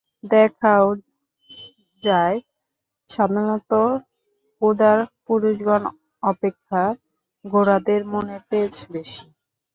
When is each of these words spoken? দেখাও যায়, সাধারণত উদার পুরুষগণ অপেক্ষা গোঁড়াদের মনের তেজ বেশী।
দেখাও 0.31 0.87
যায়, 2.03 2.37
সাধারণত 3.09 3.71
উদার 4.61 4.97
পুরুষগণ 5.25 5.83
অপেক্ষা 6.23 6.83
গোঁড়াদের 7.45 8.01
মনের 8.11 8.41
তেজ 8.51 8.73
বেশী। 8.93 9.25